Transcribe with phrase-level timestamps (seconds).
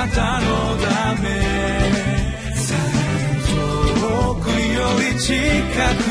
[0.00, 0.46] なたの
[0.78, 1.28] ため。
[4.00, 5.34] 遠くより近
[6.04, 6.09] く。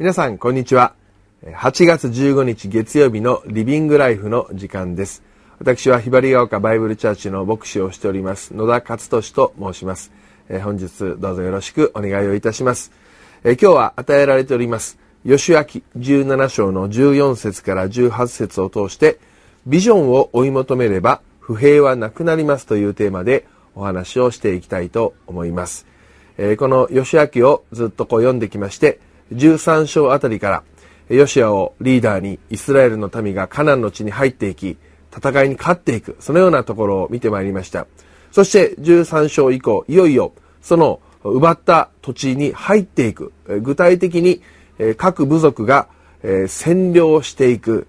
[0.00, 0.94] 皆さん、こんにちは。
[1.44, 5.22] 8月15日月曜日のリビングライフの時間です。
[5.58, 10.10] 私はひばりが丘バイブルチャーチの牧師をしております野田勝利と申します。
[10.64, 12.92] 本日どうぞよろしくお願いをいたします。
[13.44, 14.98] 今日は与えられております。
[15.26, 15.58] 吉明
[15.98, 19.18] 17章の14節から18節を通して
[19.66, 25.84] ビジョンを追い求めれば不平はなくなりますというテーマでお話をしていきたいと思います。
[26.56, 28.98] この吉明をずっとこう読んできまして
[29.32, 30.62] 13章あたりか
[31.08, 34.76] らヨシアをリーダーにイスラエルの民がカナンの地に入っていき
[35.16, 37.86] 戦いに勝っていくそのようなところを見てまいりました。
[38.30, 43.32] そして13章以降いよいよその奪った土地に入っていく。
[43.62, 44.40] 具体的に
[44.96, 45.88] 各部族が
[46.22, 47.88] 占領していく。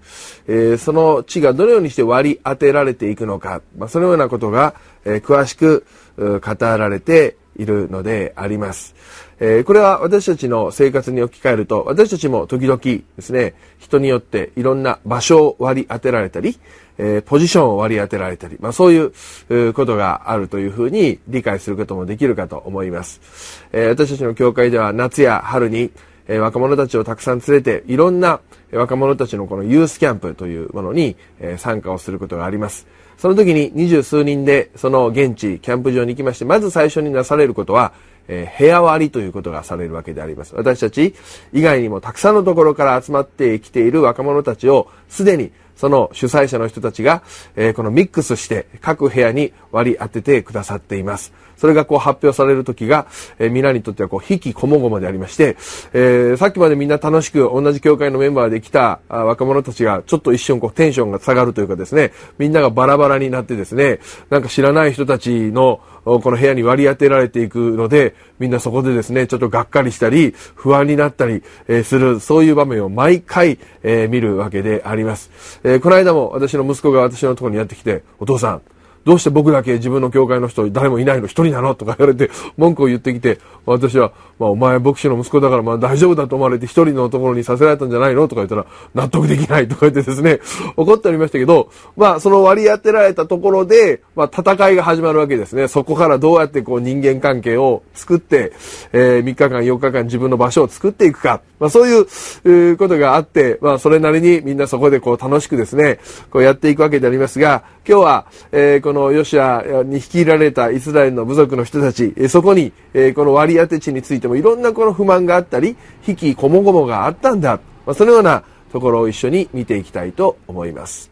[0.80, 3.62] その地がどのようにして割り当てられていくのか。
[3.88, 4.74] そのようなことが
[5.06, 5.86] 詳しく
[6.18, 8.96] 語られているのであります。
[9.40, 16.60] えー、これは私たちの生活に置き換えると、私たちも時々ですね、人によっていろんな場所を割り当てられたり、
[16.98, 23.66] えー、ポジションを割り当てられたり、まあそういうことがあるというふうに理解することもできるかと思います。
[23.72, 25.92] えー、私たちの教会では夏や春に、
[26.28, 28.40] え若者たちをたくさん連れて、いろんな
[28.72, 32.86] 若者たちのこのユースキャンプというものに、え参加をすることがあります。
[33.22, 37.94] その時に二十数人でその現地、キャンプ場に行きまして、まず最初になされることは、
[38.28, 40.56] えー、部屋割りということがされるわけであります。
[40.56, 41.14] 私たち
[41.54, 45.52] 以外にもたくさんのところから集まってきている若者たちをすでに
[45.82, 47.24] その主催者の人たちが、
[47.56, 51.34] えー、このミックスして各部屋に割り当ててくださっています。
[51.58, 53.08] それがこう発表される時が、
[53.40, 55.58] えー、皆にとってはこう、引きこもごもでありまして、
[55.94, 64.00] えー、さっきまでみんな楽しく同じ教会のメンバーで来た若者たちがちょっと一瞬こうテンションが下がるというかですね、みんながバラバラになってですね、
[64.30, 75.30] なんか知らない人たちのこの部屋に割り当てられていくので、みんなそこでですね、ちょっとがっかりしたり、不安になったり、えする、そういう場面を毎回、え見るわけであります。
[75.76, 78.62] えこの間も私の息子が私のところにやってきて、お父さん、
[79.06, 90.40] どうして僕だけ自分の教会の人誰もいないの一人なのとか言われて文句を言ってきて、私は、まあお前牧師の息子だからまあ大丈夫だと思われて一人のところにさせられたんじゃないのとか言ったら納得できないとか言ってですね、
[90.78, 95.68] 怒っておりましたけど、まあその割り当てられたところで、まあ戦いが始まるわけですね。
[95.68, 98.54] そこからどうやってこう人間関係を作って、
[98.94, 101.42] えー、3日間4日間自分の場所を作っていくか。
[101.60, 102.08] まあそういう、
[102.46, 106.00] えー、ことがあって、まあそれなりにみんなそこでこう楽しくですね、
[106.32, 112.74] こうやっていくわけでありますが、今日は、えー、このヨシアに率いられたイスラエルの部族の人たち、そこに、
[113.16, 117.62] この割り当て地についてもいろんなこの不満があったり、引きこもごもがあったんだ。
[117.86, 121.10] まあ、そのようなところを一緒に見ていきたいと思います。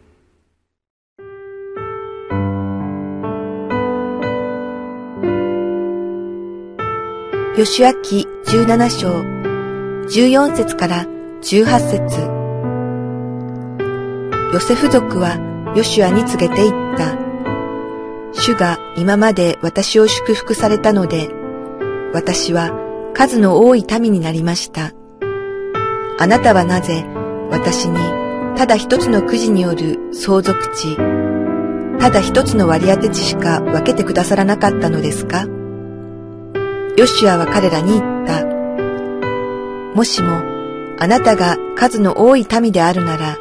[7.56, 7.92] 吉明
[8.46, 9.08] 17章
[10.20, 11.06] 14節から
[11.44, 12.20] 18節
[14.54, 15.38] ヨセフ族は
[15.78, 17.29] ヨシュアに告げていった。
[18.34, 21.30] 主が今まで私を祝福されたので、
[22.14, 22.72] 私は
[23.14, 24.94] 数の多い民になりました。
[26.20, 27.06] あなたはなぜ
[27.50, 27.98] 私に
[28.58, 30.96] ただ一つのくじによる相続地、
[32.00, 35.46] ただ一つの割り当て地しか分けてくださらなかったのですか？
[36.98, 38.46] ヨシュアは彼らに言った。
[39.96, 40.42] もしも
[41.00, 43.38] あなたが数の多い民であるなら、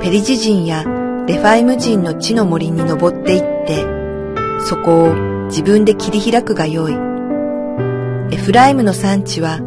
[0.00, 0.84] ペリジ人や
[1.26, 3.84] レファイム人の地の森に登っていって、
[4.60, 5.14] そこを
[5.46, 6.92] 自分で切り開くがよい。
[8.32, 9.58] エフライムの産地は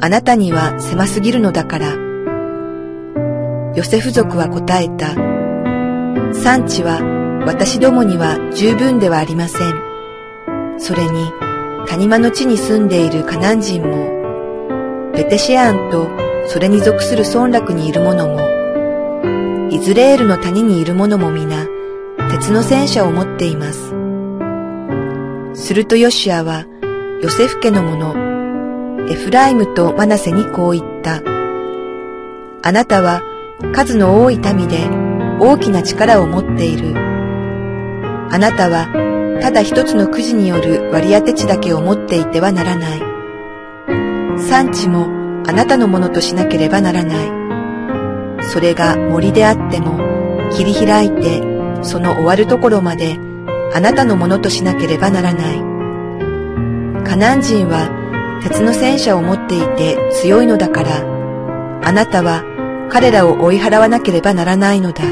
[0.00, 1.92] あなたには狭すぎるのだから。
[3.74, 5.14] ヨセフ族は答えた。
[6.32, 7.00] 産地は
[7.46, 10.78] 私どもには十分ではありません。
[10.78, 11.30] それに
[11.88, 16.08] 谷間の地に住んでいるカナン人も、ペテシアンと
[16.48, 18.51] それに属する村落にいる者も、
[19.82, 21.66] ズレールの谷にいる者も皆、
[22.30, 23.92] 鉄の戦車を持っています。
[25.60, 26.66] するとヨシアは、
[27.20, 28.14] ヨセフ家の者、
[29.10, 31.20] エフライムとマナセにこう言った。
[32.62, 33.22] あなたは
[33.74, 34.88] 数の多い民で
[35.40, 36.96] 大きな力を持っている。
[36.96, 38.86] あなたは
[39.42, 43.00] ただ一つのくじによる割り当て地だけを持っていてはならない。
[44.40, 45.08] 産地も
[45.44, 47.41] あなたのものとしなければならない。
[48.52, 49.98] それが森であっても
[50.50, 51.40] 切り開いて
[51.82, 53.16] その終わるところまで
[53.72, 55.58] あなたのものとしなければならない。
[57.02, 57.88] カナン人は
[58.42, 62.44] 鉄の戦車を持っていて強いのだから、あなたは
[62.90, 65.02] 彼らを追い払わなければならないのだ。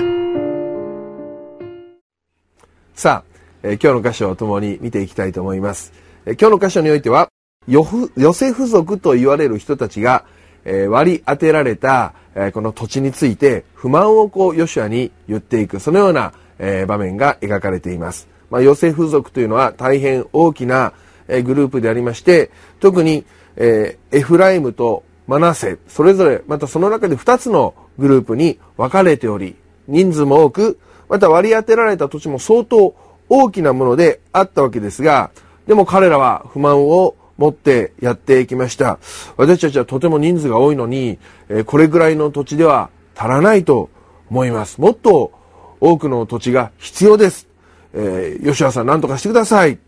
[2.95, 5.95] さあ、えー、今日の箇所を共に見ていきたいと思います。
[6.27, 7.31] えー、今日の箇所においては、
[7.67, 10.27] ヨフヨセフ族と言われる人たちが、
[10.65, 18.29] え、割り当てられた、え、この土地について不満をこうヨシュアに言っていく、そのような、え、場面が描かれています。
[18.51, 20.93] まあ、ヨセフ族というのは大変大きな、
[21.29, 23.25] え、グループでありまして、特に、
[23.57, 30.79] え、エフライムとマナセ、それぞれ、またその中で2つのグループに分かれており、人数も多く、
[31.09, 32.95] また割り当てられた土地も相当
[33.29, 35.31] 大きなものであったわけですが、
[35.67, 38.99] でも彼らは不満を持ってやっていきました。
[39.39, 41.19] 私たちはとても人数が多いのに、
[41.65, 43.89] これぐらいの土地では足らないと
[44.31, 44.79] 思います。
[44.79, 45.33] もっと
[45.81, 47.49] 多くの土地が必要です。
[47.95, 49.79] えー、吉原さん何とかしてください。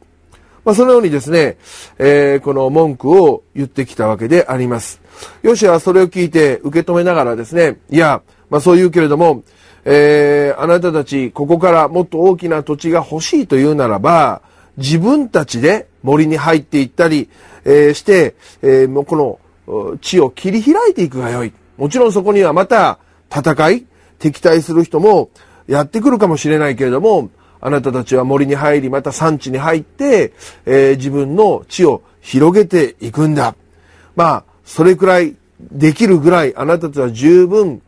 [0.64, 1.58] まあ、そのようにですね、
[1.98, 5.02] えー、この文句を言ってきたわけであります。
[5.42, 9.42] ヨシはそれを聞いて受け止めながらですね、いや、まあそう言うけれども、
[9.84, 14.40] えー、あなたたち、ここからもっと大きな土地が欲しいというならば、
[14.78, 17.28] 自分たちで森に入っていったり、
[17.64, 19.16] えー、して、えー、もうこ
[19.66, 21.52] の地を切り開いていくがよい。
[21.76, 22.98] もちろんそこにはまた
[23.34, 23.86] 戦い、
[24.18, 25.30] 敵対する人も
[25.66, 30.32] やってくるかもしれないけれども、あなたたちは森に入り、また山地に入って、
[30.66, 33.54] えー、自分の地を広げていくんだ。
[34.16, 37.82] まあ、それくらいできるぐらいあなたたちは十分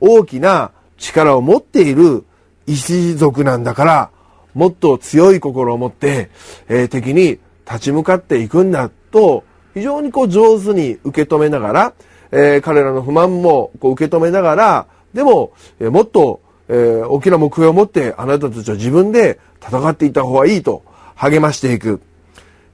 [0.00, 2.24] 大きな力を持っている
[2.66, 4.10] 一族なんだから、
[4.54, 6.30] もっと強い心を持って、
[6.68, 11.92] えー、敵に立ち向かっていくんだと、非常にこう上手に受け止めながら、
[12.32, 20.84] えー、彼らの不満もこう受け止めながら、でも、えー、もっと、えー、大きな目標を持ってあなたたちは自分で戦っていった方がいいと
[21.16, 22.00] 励ましていく、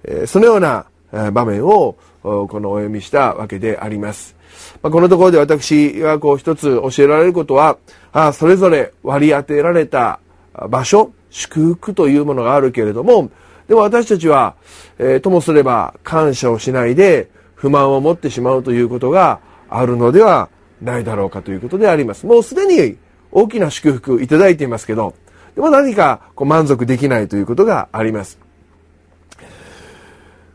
[0.04, 0.86] え、そのような、
[1.32, 4.36] 場面をこのお読みしたわけであります。
[4.82, 7.78] まあ、このところで私がこう一つ教えられることは、
[8.12, 10.20] あそれぞれ割り当てられた
[10.68, 13.30] 場所、祝福というものがあるけれども、
[13.68, 14.54] でも私たちは、
[14.98, 20.48] えー、ともすれば感謝をしないで不満を持ってしまうということがあるのでは
[20.80, 22.26] ないだろうかということであります。
[22.26, 22.96] もうすでに
[23.32, 25.14] 大きな祝福いただいていますけど、
[25.54, 28.38] でも何かこう満足できないということがあります。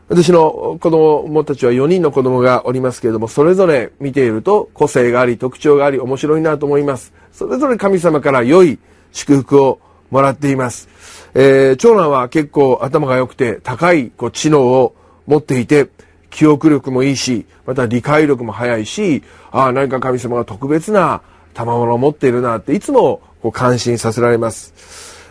[0.08, 7.12] 私の子供たちは4人の子供がおりますけれども、それぞれ見ていると個性があり、特徴があり、面白いなと思います。
[7.32, 8.78] それぞれ神様から良い
[9.12, 9.80] 祝福を
[10.10, 10.88] もらっています。
[11.34, 14.94] えー、長男は結構頭が良くて高いこう知能を
[15.26, 15.88] 持っていて、
[16.30, 21.22] 記憶力もいいし、また理解力も早いし、ああ、何か神様が特別な
[21.54, 24.74] 賜物を持っているなっていつもこう感心させられます。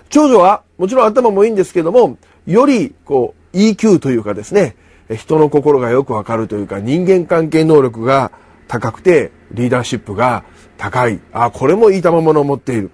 [0.10, 4.76] 長女はもちろん頭もいいんですけども、よりこう EQ というかですね、
[5.16, 8.32] 人の心がよくわかるというか人間関係能力が
[8.68, 10.44] 高くてリーダーシップが
[10.78, 11.20] 高い。
[11.34, 12.92] ああ、これもいい賜物を持っている。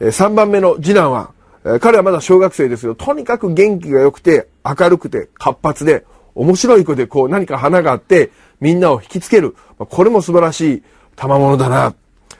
[0.00, 1.30] 3番目の次男は、
[1.64, 6.04] え彼はまだ小学生ですけど、とにかく元気が良くて、明るくて、活発で、
[6.34, 9.54] 面白い子でこう何か花があって、みんなを引きつける。
[9.78, 10.82] これも素晴らしい
[11.16, 11.94] 賜物だな。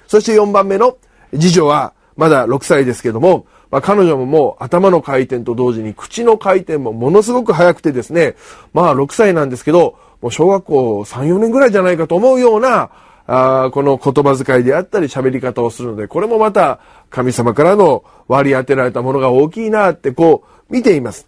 [0.06, 0.96] そして4番目の
[1.32, 8.36] 次女は、まだ6歳ですけども、まあ、彼女ももう頭の回転と同時に口の回転もものすごく速くてですね、
[8.74, 12.90] まあ6歳なんですけど、もう小学校3、4年ぐらいじゃないかと思うような、
[13.26, 21.26] あこの言葉遣いであったり喋り方をするので、これもまた神様からの割り当てられたものが大きいなってこう見ています。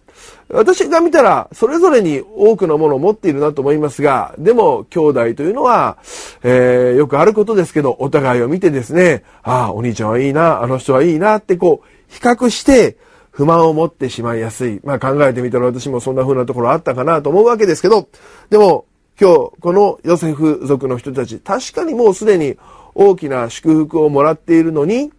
[0.49, 5.97] 私が見たらそれぞれに多くのものを持っているなと思いますが、でも兄弟というのは、
[6.43, 12.97] えー、よくあることですけど、お互いを見てですね、ああ、お兄ちゃんはいいな、あの人はいいなってこう比較して
[13.31, 14.79] 不満を持ってしまいやすい。
[14.83, 18.07] まあ考えてみたら私もそんな風なところあったかなと思うわけですけど、
[18.49, 18.85] でも
[19.19, 22.57] 今日このヨセフ族の人たち、確かにもうすでに
[22.93, 25.11] 大きな祝福をもらっているのに、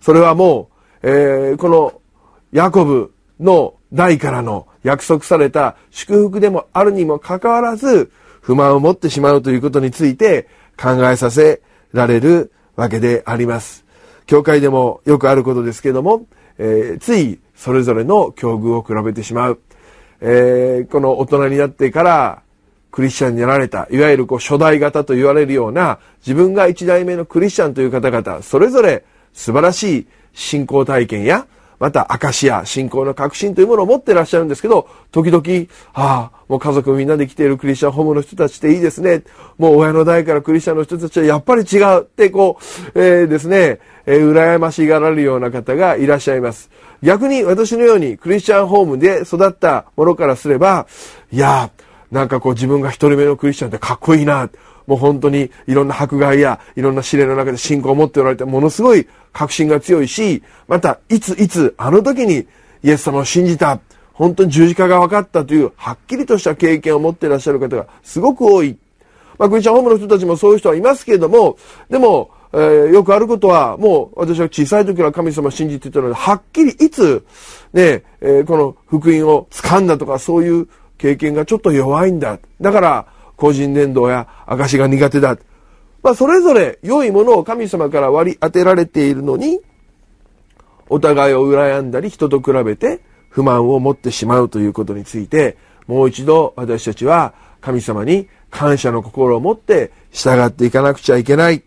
[0.00, 0.70] それはも
[1.02, 2.00] う、えー、この
[2.52, 10.48] ヤコブの代からの約束された祝福でもあるにもかかわらず、不満を持ってしまうということについて
[10.80, 11.60] 考えさせ
[11.92, 13.84] られるわけであります。
[14.24, 19.60] 教会でもよくあることですけども、えー、ついそれぞれの境遇を比べてしまう。
[20.20, 22.42] えー、この大人になってから
[22.98, 31.46] クリスチャンになられた、いわゆるこう初代型と言われるような、自分が一代目のクリスチャンという方々、それぞれ素晴らしい信仰体験や、
[31.78, 35.44] また証や信仰の確信というものを持ってらっしゃるんですけど、時々、
[35.94, 39.22] ああ、もう家族みんなで来ているクリスチャンホームの人たちっていいですね。
[39.58, 46.68] もう親の代からクリスチャンの人たちはやっぱり違うってこう、えー、ですね、えー、羨ましがられるような方がいらっしゃいます。
[47.00, 50.88] 逆に私のようにクリスチャンホームで育ったものからすれば、
[51.30, 51.70] いや、
[52.10, 54.48] なんかこう自分が一人目のクリスチャンってかっこいいな。
[54.86, 62.46] もう本当にいろんな迫害やいろんな試練の中で信仰を持っておられてものすごい確信が強いし、またいついつあの時に
[62.82, 63.80] イエス様を信じた、
[64.14, 68.78] 本当に十字架が分かったというはっきりとした経験を持っていらっしゃる方がすごく多い。
[69.38, 71.58] まあクリスチャンホームの人たちもそういう人はいますけれども、
[71.90, 77.26] でも、えー、よくあることは、もう私は小さい時から神様を信じていたので、はっきりいつ、
[77.74, 82.38] ね、えー、この福音を掴んだとかそういう経験がちょっと弱いんだ。
[82.60, 85.38] だから、個人伝道や証が苦手だ。
[86.02, 89.60] まあ、それぞれ良いものを神様から割り当てられているのに、
[90.88, 101.62] お互いを羨んだり人と比べて不満を持ってしまうということについて、もう一度私たちは神様に感謝の心を持って従っていかなくちゃいけない。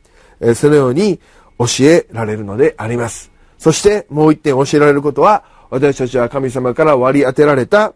[0.55, 1.19] そのように
[1.59, 3.31] 教えられるのであります。
[3.59, 7.93] そしてもう一点教えられることは、私たちは神様から割り当てられた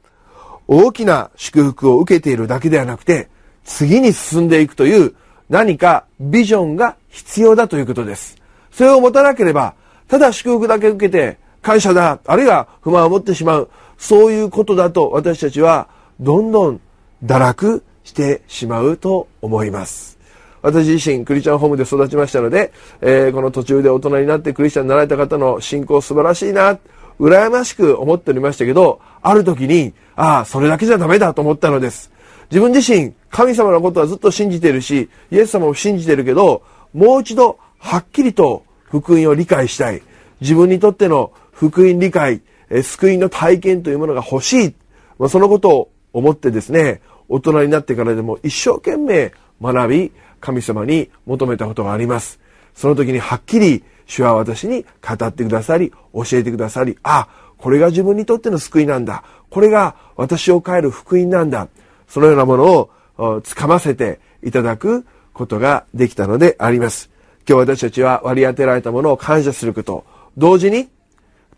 [0.68, 3.30] 大きな祝福を受けているだけではなくて、
[3.64, 5.16] 次に進んでいくという
[5.50, 8.38] 何かビジョンが必要だということです。
[8.72, 9.76] それを持たなければ、
[10.08, 15.88] ただ祝福だけ受けて感謝だ、あるいは不満を持ってしまう、そういうことだと私たちは
[16.20, 16.82] どんどん
[17.24, 20.16] 堕落してしまうと思います。
[20.62, 26.80] 私自身クリスチャンホームで育ちましたので、えー、この途中で大人になってクリスチャンになられた方の信仰素晴らしいな、
[27.20, 32.12] 羨ましく思っておりましたけど、ある時に、ああ、それだけじゃダメだと思ったのです。
[32.52, 40.02] 自分自身、神様のことはずっと信じてるし、イエス様を信じてるけど、もう一度、はっきりと福音を理解したい。
[40.42, 44.76] 自分にとっての福音理解、え救いの体験というものが欲しい。
[45.20, 52.40] まあ、そのことを思ってですね、大人になってからでも一生懸命学び、神様に求めたことがあります。
[52.76, 59.24] その時にはっきり主は私に語ってくださり、教えてくださり、あ、これが自分にとっての救いなんだ。
[59.50, 61.68] これが私を変える福音なんだ。
[62.08, 67.10] そのようなものをつかませていただくことができたのであります。
[67.48, 70.06] 今日私たちは割り当てられたものを感謝すること、
[70.38, 70.90] 同時に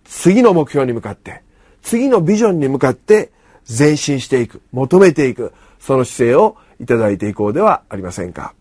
[0.05, 1.41] 次の目標に向かって、
[1.81, 3.31] 次のビジョンに向かって
[3.67, 8.53] 前進していく、求めていく、その姿勢をいただいていこうではありませんか。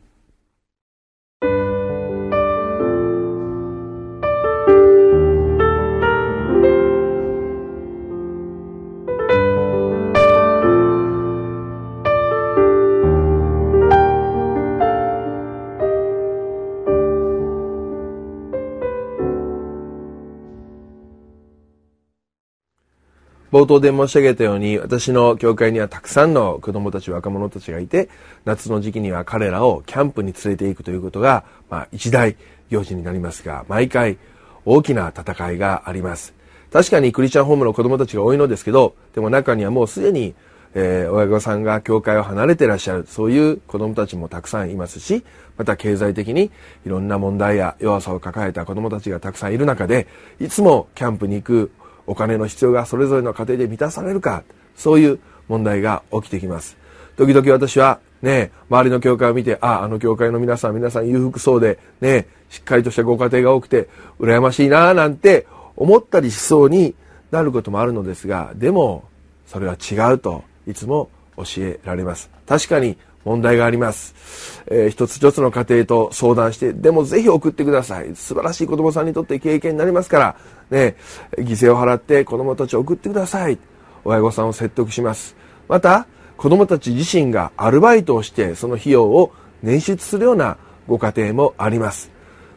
[23.52, 28.08] 冒頭で申し上げたように、私の教会にはたくさんの子供たち、若者たちがいて、
[28.44, 32.36] 夏の時期には彼らをキャンプに連れて行くということが、まあ、一大
[32.70, 34.18] 行事になりますが、毎回
[34.64, 36.34] 大きな戦いがあります。
[36.72, 40.34] 確かにクリスチャンホームの子供たちが多いのですけど、でも中にはもうすでに、
[40.74, 45.24] えー、親御さんが教会を離れてらっしゃる、そういう子供たちもたくさんいますし、
[45.56, 46.50] また経済的に
[46.84, 50.08] いろんな問題や弱さを抱えた子供たちがたくさんいる中で、
[50.40, 51.70] いつもキャンプに行く
[52.06, 54.44] お金の必要がそれぞれの家庭で満たされるか、
[54.76, 56.76] そういう問題が起きてきます。
[57.16, 65.46] 時々私はね、周りの教会を見て、あ、あの教会の皆さん、皆さん裕福そうで、ね、しっかりとしたご家庭が多くて、羨ましいなぁなんて
[65.76, 66.94] 思ったりしそうに
[67.30, 69.04] なることもあるのですが、でも、
[69.46, 72.30] それは違うといつも教えられます。
[72.46, 74.62] 確かに問題があります。
[74.68, 78.14] えー、一つ一つの家庭と相談して、でもぜひ送ってください。
[78.16, 80.36] 素晴らしい子供さんにとって経験になりますから、
[80.70, 80.96] ね、
[81.36, 83.58] 犠牲を払って子供たちを送ってください。
[84.04, 85.36] 親御さんを説得します。
[85.68, 86.06] また、
[86.36, 89.32] 子供たち自身がアルバイトをしてその費用を
[89.64, 92.10] 捻出するようなご家庭もあります。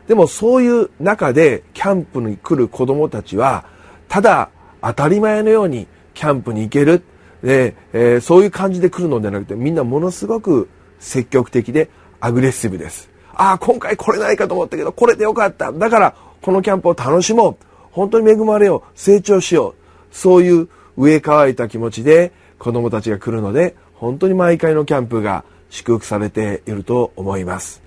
[0.08, 3.66] でもそういう中でキャンプに来る子供たちは、
[4.08, 4.50] ただ
[4.82, 7.04] 当たり前のようにキャンプに行ける。
[7.44, 10.68] で、えー、そういう感じで来るのではなくて、みんなものすごく
[11.00, 11.90] 積極的で
[12.20, 13.10] アグレッシブです。
[13.34, 15.72] ああ、今回来れないかと思ったけど、これでよかった。
[15.72, 17.69] だから、このキャンプを楽しもう。
[18.00, 18.92] 本当に恵まれよう。
[18.96, 20.16] 成長しよう。
[20.16, 27.82] そういう植え乾いた気持ちで子供たちが来るので、本当に毎回のキャンプが祝福されていると思います。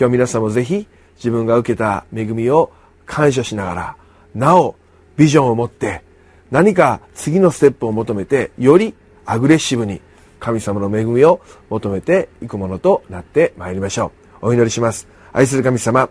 [0.00, 2.72] 今日皆さんもぜひ自分が受けた恵みを
[3.04, 3.96] 感謝しながら、
[4.34, 4.74] なお
[5.18, 6.02] ビジョンを持って
[6.50, 8.94] 何か次のステップを求めて、より
[9.26, 10.00] アグレッシブに
[10.40, 14.46] 神様の恵みを求めていくものとなってまいりましょう。
[14.46, 15.08] お祈りします。
[15.30, 16.08] 愛する神様、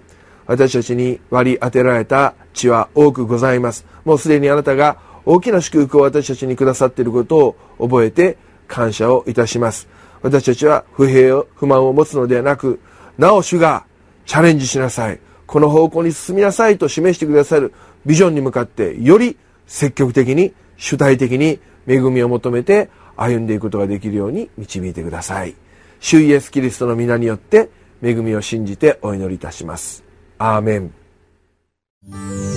[0.48, 3.86] 私たちに割り当てられた血は多くございます。
[4.06, 8.38] もうすでにあなたが大きな祝福を私たちにくださっていることを覚えて
[8.68, 9.88] 感謝をいたします。
[10.22, 12.80] 私たちは不平を、不満を持つのではなく、
[13.18, 13.86] なお主が
[14.26, 15.20] チャレンジしなさい。
[15.46, 17.74] この方向に進みなさいと示してくださる
[18.06, 25.56] ビジョンに向かってより積極的に主体的に恵みを求めて歩んでいくことができるように導いてください。
[26.00, 27.70] 主イエスキリストの皆によって
[28.02, 30.07] 恵みを信じてお祈りいたします。
[30.40, 32.57] アーメン。